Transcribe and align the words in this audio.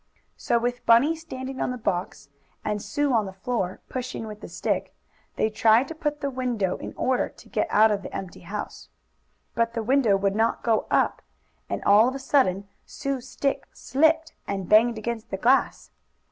So 0.35 0.57
with 0.57 0.83
Bunny 0.87 1.15
standing 1.15 1.61
on 1.61 1.69
the 1.69 1.77
box, 1.77 2.29
and 2.65 2.81
Sue, 2.81 3.13
on 3.13 3.27
the 3.27 3.31
floor, 3.33 3.81
pushing 3.87 4.25
with 4.25 4.41
the 4.41 4.47
stick, 4.49 4.95
they 5.35 5.51
tried 5.51 5.87
to 5.89 5.93
put 5.93 6.13
up 6.13 6.19
the 6.21 6.31
window 6.31 6.75
in 6.77 6.95
order 6.97 7.29
to 7.29 7.49
get 7.49 7.67
out 7.69 7.91
of 7.91 8.01
the 8.01 8.11
empty 8.11 8.39
house. 8.39 8.89
But 9.53 9.75
the 9.75 9.83
window 9.83 10.17
would 10.17 10.33
not 10.35 10.63
go 10.63 10.87
up, 10.89 11.21
and 11.69 11.83
all 11.83 12.07
of 12.07 12.15
a 12.15 12.19
sudden 12.19 12.67
Sue's 12.83 13.29
stick 13.29 13.67
slipped 13.73 14.33
and 14.47 14.67
banged 14.67 14.97
against 14.97 15.29
the 15.29 15.37
glass. 15.37 15.91